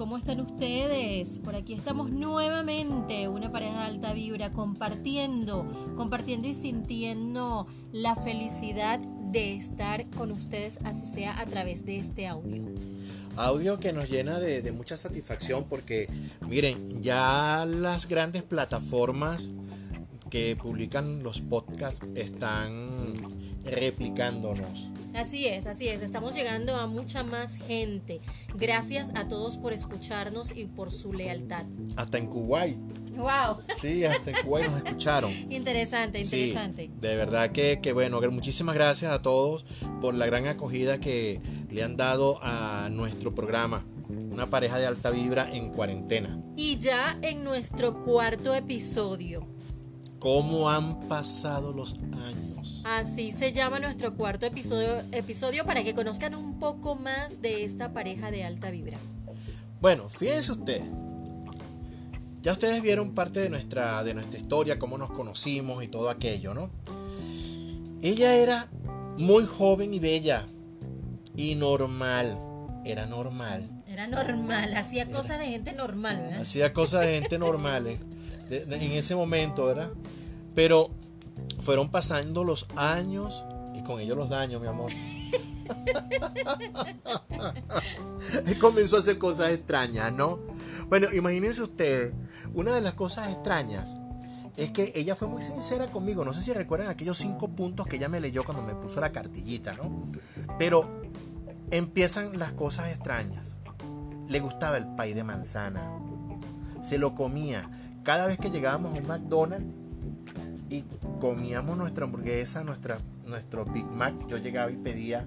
[0.00, 1.40] ¿cómo están ustedes?
[1.40, 8.98] Por aquí estamos nuevamente, una pareja de alta vibra, compartiendo, compartiendo y sintiendo la felicidad
[8.98, 12.62] de estar con ustedes, así sea a través de este audio.
[13.36, 16.08] Audio que nos llena de, de mucha satisfacción porque,
[16.48, 19.50] miren, ya las grandes plataformas
[20.30, 23.12] que publican los podcasts están
[23.64, 24.88] replicándonos.
[25.14, 26.02] Así es, así es.
[26.02, 28.20] Estamos llegando a mucha más gente.
[28.54, 31.64] Gracias a todos por escucharnos y por su lealtad.
[31.96, 32.76] Hasta en Kuwait.
[33.16, 33.58] Wow.
[33.76, 35.32] Sí, hasta en Kuwait nos escucharon.
[35.50, 36.84] Interesante, interesante.
[36.84, 39.64] Sí, de verdad que, que bueno, muchísimas gracias a todos
[40.00, 43.84] por la gran acogida que le han dado a nuestro programa.
[44.30, 46.40] Una pareja de alta vibra en cuarentena.
[46.56, 49.46] Y ya en nuestro cuarto episodio.
[50.20, 52.82] ¿Cómo han pasado los años?
[52.84, 57.94] Así se llama nuestro cuarto episodio, episodio para que conozcan un poco más de esta
[57.94, 58.98] pareja de alta vibra.
[59.80, 60.84] Bueno, fíjense ustedes.
[62.42, 66.52] Ya ustedes vieron parte de nuestra, de nuestra historia, cómo nos conocimos y todo aquello,
[66.52, 66.70] ¿no?
[68.02, 68.68] Ella era
[69.16, 70.46] muy joven y bella
[71.34, 72.38] y normal.
[72.84, 73.70] Era normal.
[73.86, 76.42] Era normal, hacía cosas de gente normal, ¿verdad?
[76.42, 77.98] Hacía cosas de gente normal eh,
[78.50, 79.90] en ese momento, ¿verdad?
[80.54, 80.90] Pero
[81.60, 84.90] fueron pasando los años y con ellos los daños, mi amor.
[88.46, 90.40] Él comenzó a hacer cosas extrañas, ¿no?
[90.88, 92.12] Bueno, imagínense ustedes,
[92.54, 93.98] una de las cosas extrañas
[94.56, 96.24] es que ella fue muy sincera conmigo.
[96.24, 99.12] No sé si recuerdan aquellos cinco puntos que ella me leyó cuando me puso la
[99.12, 100.10] cartillita, ¿no?
[100.58, 101.02] Pero
[101.70, 103.58] empiezan las cosas extrañas.
[104.28, 105.90] Le gustaba el pay de manzana.
[106.82, 107.70] Se lo comía.
[108.02, 109.74] Cada vez que llegábamos a un McDonald's
[110.70, 110.84] y
[111.20, 115.26] comíamos nuestra hamburguesa, nuestra, nuestro Big Mac, yo llegaba y pedía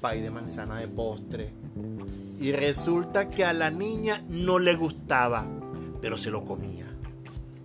[0.00, 1.50] pay de manzana de postre.
[2.40, 5.46] Y resulta que a la niña no le gustaba,
[6.00, 6.86] pero se lo comía.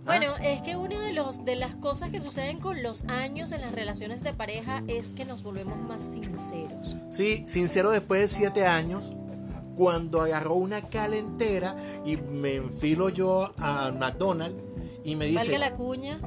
[0.08, 0.16] ¿Ah?
[0.16, 3.60] Bueno, es que una de, los, de las cosas que suceden con los años en
[3.60, 6.96] las relaciones de pareja es que nos volvemos más sinceros.
[7.10, 9.12] Sí, sincero, después de siete años,
[9.78, 14.56] cuando agarró una calentera y me enfilo yo a McDonald's
[15.04, 15.52] y me dice...
[15.52, 16.20] Valga la cuña.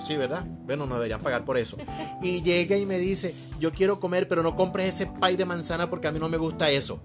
[0.00, 0.46] Sí, ¿verdad?
[0.64, 1.76] Bueno, no deberían pagar por eso.
[2.22, 5.90] Y llega y me dice, yo quiero comer, pero no compres ese pay de manzana
[5.90, 7.02] porque a mí no me gusta eso.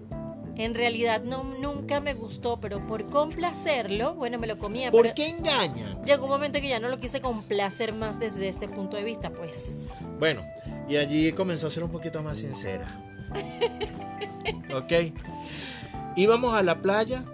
[0.56, 4.90] En realidad no, nunca me gustó, pero por complacerlo, bueno, me lo comía.
[4.90, 6.02] ¿Por pero qué engañan?
[6.06, 9.28] Llegó un momento que ya no lo quise complacer más desde este punto de vista,
[9.28, 9.88] pues.
[10.18, 10.42] Bueno,
[10.88, 12.86] y allí comenzó a ser un poquito más sincera.
[14.74, 14.92] ¿Ok?
[16.16, 17.24] Íbamos a la playa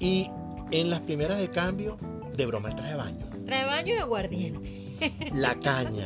[0.00, 0.28] y
[0.72, 1.96] en las primeras de cambio,
[2.36, 3.26] de broma el traje de baño.
[3.46, 4.98] Trae baño y aguardiente.
[5.34, 6.04] la caña.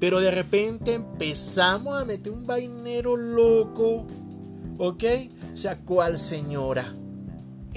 [0.00, 4.06] Pero de repente empezamos a meter un vainero loco.
[4.78, 5.04] ¿Ok?
[5.52, 6.94] O sea, ¿cuál señora?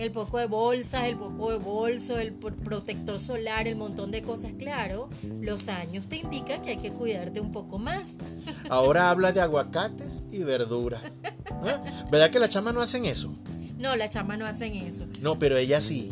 [0.02, 4.54] El poco de bolsas, el poco de bolso, el protector solar, el montón de cosas.
[4.58, 8.18] Claro, los años te indican que hay que cuidarte un poco más.
[8.72, 11.04] Ahora habla de aguacates y verduras.
[11.52, 11.84] ¿Ah?
[12.10, 13.32] ¿Verdad que las chamas no hacen eso?
[13.78, 15.06] No, las chamas no hacen eso.
[15.22, 16.12] No, pero ella sí.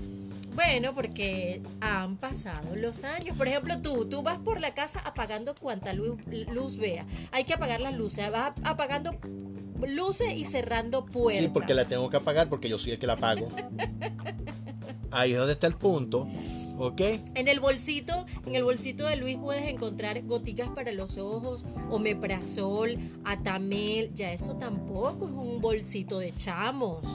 [0.53, 3.35] Bueno, porque han pasado los años.
[3.35, 6.19] Por ejemplo, tú, tú vas por la casa apagando cuanta luz,
[6.51, 7.07] luz vea.
[7.31, 8.29] Hay que apagar las luces.
[8.29, 9.17] Vas apagando
[9.87, 11.43] luces y cerrando puertas.
[11.43, 13.47] Sí, porque la tengo que apagar porque yo soy el que la pago.
[15.11, 16.27] Ahí es donde está el punto.
[16.77, 17.01] ¿Ok?
[17.35, 22.93] En el bolsito, en el bolsito de Luis puedes encontrar goticas para los ojos, omeprazol,
[23.25, 27.05] atamel, ya eso tampoco es un bolsito de chamos.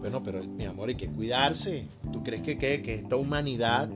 [0.00, 1.86] Bueno, pero mi amor, hay que cuidarse.
[2.12, 2.82] ¿Tú crees que, qué?
[2.82, 3.88] que esta humanidad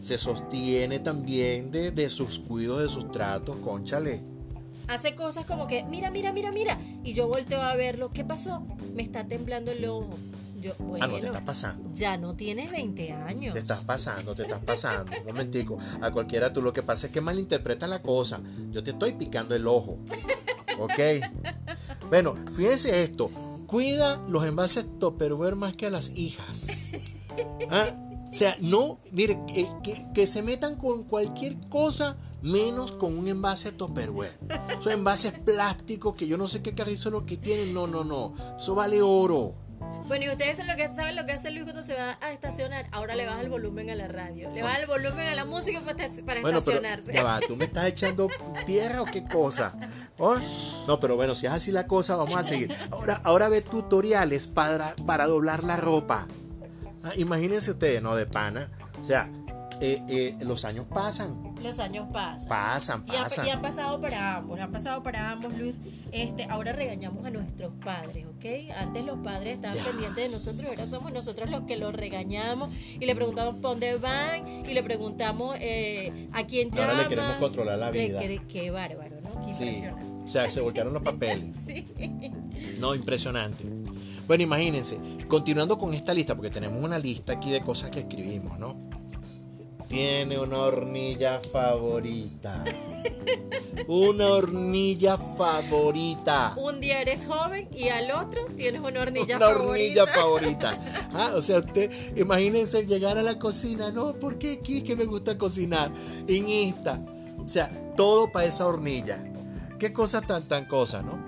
[0.00, 3.56] se sostiene también de, de sus cuidos, de sus tratos?
[3.58, 4.31] Conchale.
[4.92, 8.62] Hace cosas como que, mira, mira, mira, mira, y yo volteo a verlo, ¿qué pasó?
[8.94, 10.10] Me está temblando el ojo.
[10.60, 11.90] Yo, bueno, ah, no, te estás pasando.
[11.92, 13.52] ya no tienes 20 años.
[13.54, 15.10] Te estás pasando, te estás pasando.
[15.20, 15.76] Un momentico.
[16.02, 18.40] A cualquiera tú lo que pasa es que malinterpretas la cosa.
[18.70, 19.98] Yo te estoy picando el ojo.
[20.78, 20.92] ¿Ok?
[22.10, 23.30] Bueno, fíjense esto.
[23.66, 26.86] Cuida los envases Tupperware más que a las hijas.
[27.70, 27.86] ¿Ah?
[28.30, 33.28] O sea, no, mire, que, que- que se metan con cualquier cosa menos con un
[33.28, 34.38] envase Tupperware.
[34.70, 37.72] Esos envases plásticos que yo no sé qué carrizo es lo que tienen.
[37.72, 38.34] No, no, no.
[38.58, 39.54] Eso vale oro.
[40.08, 42.32] Bueno, y ustedes saben lo que, saben lo que hace Luis cuando se va a
[42.32, 42.86] estacionar.
[42.92, 45.80] Ahora le baja el volumen a la radio, le baja el volumen a la música
[45.80, 47.12] para, Bueno, pero estacionarse.
[47.12, 48.28] ya va, ¿tú me estás echando
[48.66, 49.72] tierra o qué cosa?
[50.18, 50.36] ¿Oh?
[50.86, 52.74] No, pero bueno, si es así la cosa, vamos a seguir.
[52.90, 56.26] Ahora, ahora ve tutoriales para, para doblar la ropa.
[57.04, 58.70] Ah, imagínense ustedes, no de pana.
[59.00, 59.30] O sea,
[59.80, 62.48] eh, eh, los años pasan los años pasan.
[62.48, 63.46] Pasan, Y han, pasan.
[63.46, 65.80] y han pasado para ambos, han pasado para ambos, Luis.
[66.12, 68.70] Este, ahora regañamos a nuestros padres, ¿ok?
[68.76, 72.70] Antes los padres estaban pendientes de nosotros, ahora somos nosotros los que los regañamos
[73.00, 76.90] y le preguntamos por dónde van y le preguntamos eh, a quién llamas.
[76.90, 78.20] Ahora le queremos controlar la vida.
[78.20, 79.46] quere- Qué bárbaro, ¿no?
[79.46, 79.64] Qué Sí.
[79.64, 80.22] impresionante.
[80.24, 81.54] O sea, se voltearon los papeles.
[81.66, 81.86] Sí.
[82.78, 83.64] No, impresionante.
[84.26, 84.98] Bueno, imagínense,
[85.28, 88.76] continuando con esta lista, porque tenemos una lista aquí de cosas que escribimos, ¿no?
[89.92, 92.64] Tiene una hornilla favorita.
[93.86, 96.54] Una hornilla favorita.
[96.56, 99.70] Un día eres joven y al otro tienes una hornilla una favorita.
[99.70, 100.70] hornilla favorita.
[101.12, 105.36] Ah, o sea, usted, imagínense llegar a la cocina, no, porque aquí que me gusta
[105.36, 105.92] cocinar,
[106.26, 106.98] en esta.
[107.44, 109.22] O sea, todo para esa hornilla.
[109.78, 111.18] Qué cosas tan, tan cosas, ¿no?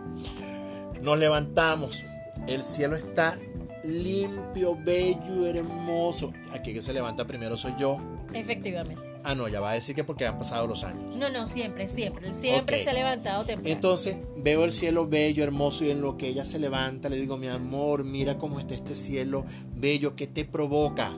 [1.03, 2.05] Nos levantamos,
[2.47, 3.39] el cielo está
[3.83, 6.33] limpio, bello, hermoso.
[6.55, 7.99] Aquí que se levanta primero soy yo.
[8.35, 9.15] Efectivamente.
[9.25, 11.17] Ah, no, ya va a decir que porque han pasado los años.
[11.17, 12.29] No, no, siempre, siempre.
[12.29, 13.75] Él siempre se ha levantado temprano.
[13.75, 17.39] Entonces veo el cielo bello, hermoso y en lo que ella se levanta le digo,
[17.39, 19.45] mi amor, mira cómo está este cielo
[19.75, 21.11] bello, ¿qué te provoca?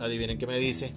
[0.00, 0.92] Adivinen qué me dice.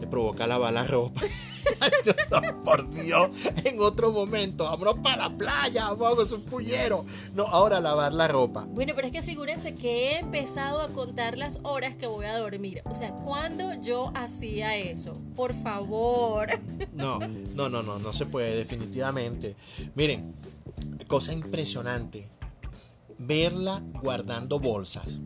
[0.00, 1.20] Me provoca lavar la ropa.
[2.30, 3.30] No, por Dios,
[3.64, 7.04] en otro momento, vámonos para la playa, vamos, un pullero.
[7.32, 8.66] No, ahora lavar la ropa.
[8.70, 12.38] Bueno, pero es que figúrense que he empezado a contar las horas que voy a
[12.38, 12.82] dormir.
[12.84, 15.16] O sea, ¿cuándo yo hacía eso?
[15.36, 16.48] Por favor.
[16.94, 19.56] No, no, no, no, no se puede, definitivamente.
[19.94, 20.34] Miren,
[21.08, 22.28] cosa impresionante.
[23.18, 25.20] Verla guardando bolsas.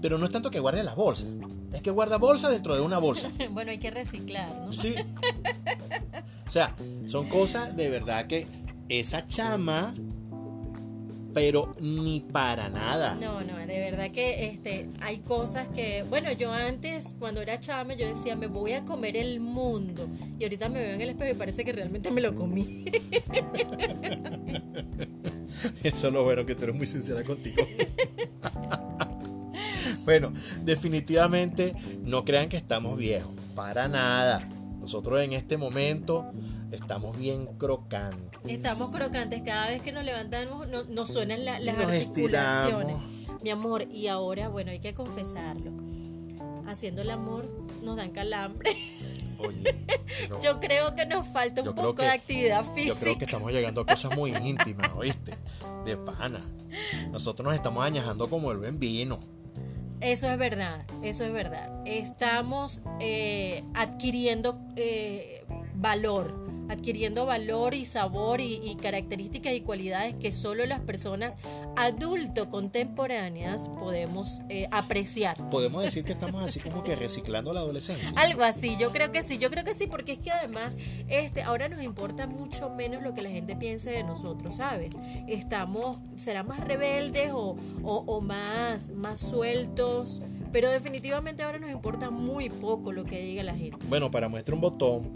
[0.00, 1.28] Pero no es tanto que guarde las bolsas,
[1.72, 3.30] es que guarda bolsas dentro de una bolsa.
[3.50, 4.72] bueno, hay que reciclar, ¿no?
[4.72, 4.94] Sí.
[6.46, 6.74] O sea,
[7.06, 8.46] son cosas de verdad que
[8.88, 9.94] esa chama,
[11.32, 13.14] pero ni para nada.
[13.14, 17.96] No, no, de verdad que este, hay cosas que, bueno, yo antes, cuando era chame,
[17.96, 20.08] yo decía, me voy a comer el mundo.
[20.38, 22.84] Y ahorita me veo en el espejo y parece que realmente me lo comí.
[25.82, 27.66] Eso es lo bueno, que tú eres muy sincera contigo.
[30.04, 34.46] bueno, definitivamente no crean que estamos viejos, para nada.
[34.80, 36.26] Nosotros en este momento
[36.70, 38.30] estamos bien crocantes.
[38.46, 42.96] Estamos crocantes, cada vez que nos levantamos no- nos suenan la- las nos articulaciones.
[42.96, 43.42] estiramos.
[43.42, 45.72] Mi amor, y ahora, bueno, hay que confesarlo.
[46.66, 47.46] Haciendo el amor
[47.82, 48.76] nos dan calambre.
[49.38, 49.74] Oye,
[50.28, 53.00] pero Yo creo que nos falta un Yo poco que- de actividad yo física.
[53.00, 55.34] creo que estamos llegando a cosas muy íntimas, ¿oíste?
[55.84, 56.40] De pana.
[57.10, 59.20] Nosotros nos estamos añejando como el buen vino.
[60.04, 61.80] Eso es verdad, eso es verdad.
[61.86, 65.46] Estamos eh, adquiriendo eh,
[65.76, 71.36] valor, adquiriendo valor y sabor y, y características y cualidades que solo las personas
[71.76, 75.36] adulto contemporáneas podemos eh, apreciar.
[75.50, 78.08] Podemos decir que estamos así como que reciclando la adolescencia.
[78.16, 80.76] Algo así, yo creo que sí, yo creo que sí, porque es que además
[81.08, 84.94] este, ahora nos importa mucho menos lo que la gente piense de nosotros, ¿sabes?
[85.28, 90.22] Estamos, será más rebeldes o, o- o más, más sueltos,
[90.52, 93.76] pero definitivamente ahora nos importa muy poco lo que diga la gente.
[93.88, 95.10] Bueno, para muestra un botón,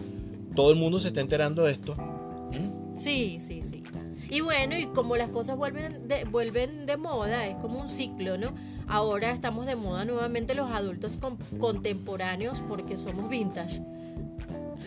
[0.59, 1.95] todo el mundo se está enterando de esto.
[1.95, 2.97] ¿Mm?
[2.99, 3.85] Sí, sí, sí.
[4.29, 8.37] Y bueno, y como las cosas vuelven de, vuelven de moda, es como un ciclo,
[8.39, 8.53] ¿no?
[8.89, 13.81] Ahora estamos de moda nuevamente los adultos con- contemporáneos porque somos vintage.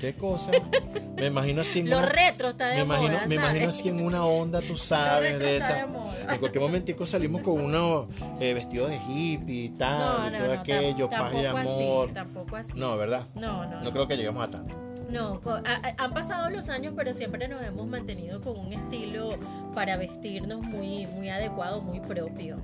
[0.01, 0.51] ¿Qué cosa?
[1.15, 2.81] Me imagino así en Los una- retro está de me
[3.35, 5.75] imagino, así en una onda, tú sabes, de esa.
[5.75, 6.33] de moda.
[6.33, 8.07] En cualquier momentico salimos con unos
[8.41, 9.97] eh, vestidos de hippie y tal,
[10.33, 12.05] No, y todo no, aquello, paz y amor.
[12.07, 12.71] así, tampoco así.
[12.77, 13.25] No, ¿verdad?
[13.35, 13.91] No, no, No no.
[13.91, 14.75] creo que lleguemos a tanto.
[15.11, 15.41] No,
[15.97, 19.37] han pasado los años, pero siempre nos hemos mantenido con un estilo
[19.75, 22.57] para vestirnos muy, muy adecuado, muy propio.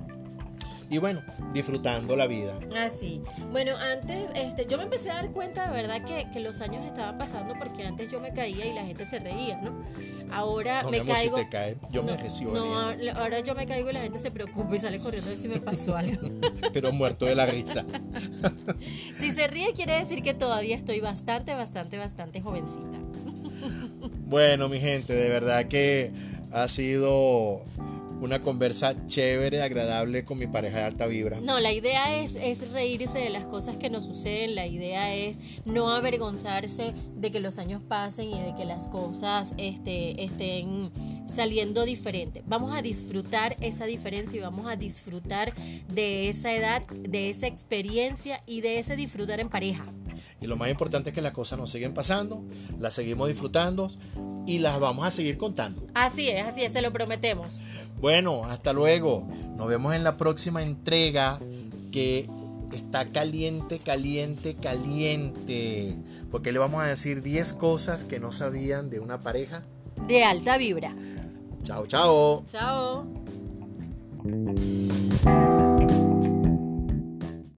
[0.90, 1.20] Y bueno,
[1.52, 2.58] disfrutando la vida.
[2.74, 3.20] Así.
[3.52, 6.82] Bueno, antes, este, yo me empecé a dar cuenta de verdad que, que los años
[6.86, 9.82] estaban pasando porque antes yo me caía y la gente se reía, ¿no?
[10.32, 11.36] Ahora No, me amor, caigo.
[11.36, 14.00] si te caes, yo me no, recibo no, riendo, ahora yo me caigo y la
[14.00, 16.26] gente se preocupa y sale corriendo a ver si me pasó algo.
[16.72, 17.84] pero muerto de la risa.
[19.18, 22.98] si se ríe quiere decir que todavía estoy bastante, bastante, bastante jovencita.
[24.26, 26.12] Bueno, mi gente, de verdad que
[26.52, 27.62] ha sido
[28.20, 31.40] una conversa chévere, agradable con mi pareja de alta vibra.
[31.40, 35.38] No, la idea es, es reírse de las cosas que nos suceden, la idea es
[35.64, 40.90] no avergonzarse de que los años pasen y de que las cosas este, estén
[41.28, 42.42] saliendo diferentes.
[42.46, 45.52] Vamos a disfrutar esa diferencia y vamos a disfrutar
[45.88, 49.84] de esa edad, de esa experiencia y de ese disfrutar en pareja.
[50.40, 52.44] Y lo más importante es que las cosas nos siguen pasando,
[52.78, 53.90] las seguimos disfrutando
[54.46, 55.86] y las vamos a seguir contando.
[55.94, 57.60] Así es, así es, se lo prometemos.
[58.00, 59.28] Bueno, hasta luego.
[59.56, 61.40] Nos vemos en la próxima entrega
[61.92, 62.28] que
[62.72, 65.94] está caliente, caliente, caliente.
[66.30, 69.64] Porque le vamos a decir 10 cosas que no sabían de una pareja
[70.06, 70.94] de alta vibra.
[71.62, 72.44] Ciao ciao.
[72.46, 73.17] Ciao.